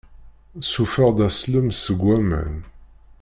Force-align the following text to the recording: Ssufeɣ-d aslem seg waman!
Ssufeɣ-d 0.63 1.19
aslem 1.27 1.67
seg 1.73 1.99
waman! 2.05 2.53